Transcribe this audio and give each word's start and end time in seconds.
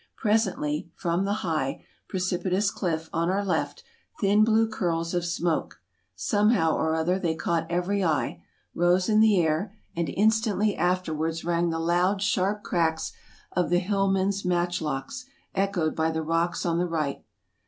Presently, 0.17 0.89
from 0.95 1.25
the 1.25 1.31
high, 1.45 1.85
precipitous 2.09 2.71
cliff 2.71 3.07
on 3.13 3.29
our 3.29 3.45
left, 3.45 3.83
thin 4.19 4.43
blue 4.43 4.67
curls 4.67 5.13
of 5.13 5.23
smoke— 5.23 5.79
somehow 6.15 6.73
or 6.75 6.95
other 6.95 7.19
they 7.19 7.35
caught 7.35 7.69
every 7.69 8.03
eye— 8.03 8.41
rose 8.73 9.07
in 9.09 9.19
the 9.19 9.39
air, 9.39 9.75
and 9.95 10.09
instantly 10.09 10.75
afterwards 10.75 11.45
rang 11.45 11.69
the 11.69 11.77
loud, 11.77 12.19
sharp 12.23 12.63
cracks 12.63 13.11
of 13.51 13.69
the 13.69 13.77
hill 13.77 14.09
men's 14.09 14.41
matchlocks, 14.43 15.25
echoed 15.53 15.95
by 15.95 16.09
the 16.09 16.23
rocks 16.23 16.65
on 16.65 16.79
the 16.79 16.87
right. 16.87 17.23